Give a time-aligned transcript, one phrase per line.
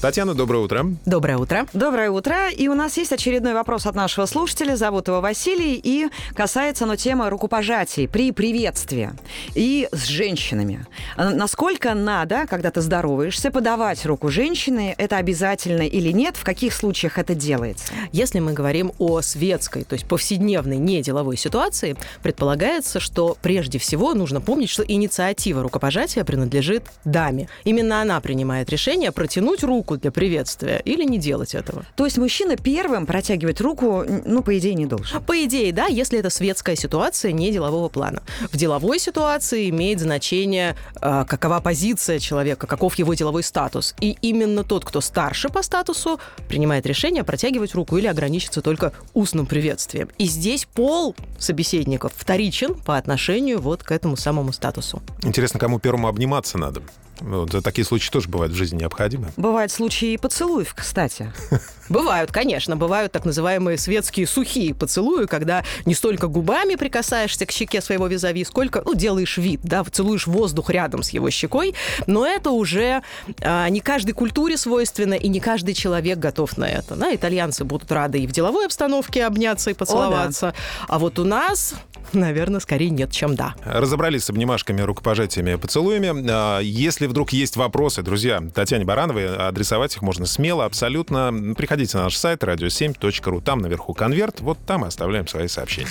[0.00, 0.86] Татьяна, доброе утро.
[1.04, 1.66] Доброе утро.
[1.74, 2.48] Доброе утро.
[2.48, 4.74] И у нас есть очередной вопрос от нашего слушателя.
[4.74, 5.78] Зовут его Василий.
[5.82, 9.10] И касается оно темы рукопожатий при приветствии.
[9.54, 10.86] И с женщинами.
[11.16, 14.94] А Насколько надо, когда ты здороваешься, подавать руку женщине?
[14.96, 16.38] Это обязательно или нет?
[16.38, 17.92] В каких случаях это делается?
[18.10, 24.14] Если мы говорим о светской, то есть повседневной, не деловой ситуации, предполагается, что прежде всего
[24.14, 27.50] нужно помнить, что инициатива рукопожатия принадлежит даме.
[27.64, 31.84] Именно она принимает решение протянуть руку для приветствия или не делать этого.
[31.96, 35.22] То есть мужчина первым протягивать руку, ну, по идее, не должен.
[35.22, 38.22] По идее, да, если это светская ситуация, не делового плана.
[38.52, 43.94] В деловой ситуации имеет значение, э, какова позиция человека, каков его деловой статус.
[44.00, 49.46] И именно тот, кто старше по статусу, принимает решение протягивать руку или ограничиться только устным
[49.46, 50.08] приветствием.
[50.18, 55.02] И здесь пол собеседников вторичен по отношению вот к этому самому статусу.
[55.22, 56.82] Интересно, кому первому обниматься надо?
[57.20, 59.28] Вот, такие случаи тоже бывают в жизни необходимы.
[59.36, 61.32] Бывают случаи и поцелуев, кстати.
[61.90, 67.80] Бывают, конечно, бывают так называемые светские сухие поцелуи, когда не столько губами прикасаешься к щеке
[67.80, 71.74] своего визави, сколько, ну, делаешь вид, да, целуешь воздух рядом с его щекой,
[72.06, 73.02] но это уже
[73.40, 76.94] а, не каждой культуре свойственно, и не каждый человек готов на это.
[76.94, 80.54] Да, итальянцы будут рады и в деловой обстановке обняться и поцеловаться,
[80.86, 81.74] а вот у нас,
[82.12, 83.54] наверное, скорее нет, чем да.
[83.64, 86.24] Разобрались с обнимашками, рукопожатиями, поцелуями.
[86.30, 91.54] А, Если вдруг есть вопросы, друзья, Татьяне Барановой, адресовать их можно смело, абсолютно.
[91.56, 93.40] Приходите на наш сайт radio7.ru.
[93.42, 95.90] Там наверху конверт, вот там и оставляем свои сообщения.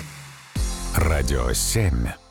[0.95, 2.28] Радио 7.